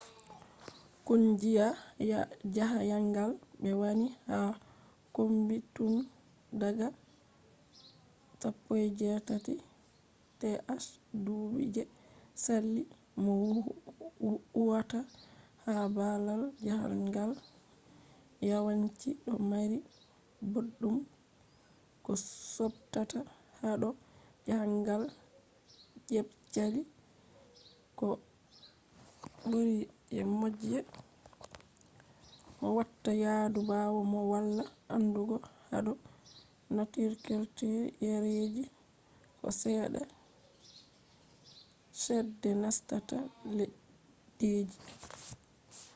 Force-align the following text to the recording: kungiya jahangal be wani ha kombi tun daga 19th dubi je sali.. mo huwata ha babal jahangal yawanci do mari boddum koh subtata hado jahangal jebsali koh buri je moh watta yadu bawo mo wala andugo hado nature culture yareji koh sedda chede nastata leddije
kungiya 1.05 1.67
jahangal 2.55 3.31
be 3.61 3.69
wani 3.81 4.07
ha 4.27 4.37
kombi 5.15 5.55
tun 5.75 5.95
daga 6.61 6.87
19th 8.41 9.51
dubi 11.25 11.61
je 11.75 11.83
sali.. 12.43 12.81
mo 13.23 13.33
huwata 14.55 14.99
ha 15.63 15.73
babal 15.95 16.41
jahangal 16.65 17.31
yawanci 18.49 19.09
do 19.25 19.33
mari 19.51 19.79
boddum 20.53 20.97
koh 22.05 22.17
subtata 22.55 23.19
hado 23.61 23.89
jahangal 24.47 25.03
jebsali 26.09 26.81
koh 27.99 28.17
buri 29.45 29.91
je 30.09 30.23
moh 32.59 32.73
watta 32.77 33.11
yadu 33.23 33.59
bawo 33.69 33.99
mo 34.11 34.19
wala 34.33 34.63
andugo 34.95 35.37
hado 35.69 35.93
nature 36.75 37.15
culture 37.27 37.87
yareji 38.05 38.63
koh 39.41 39.51
sedda 39.61 40.01
chede 42.01 42.49
nastata 42.63 43.17
leddije 43.57 44.79